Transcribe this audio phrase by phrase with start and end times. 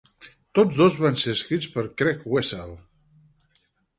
[0.59, 2.75] Tots dos van ser escrits per Craig Wessel.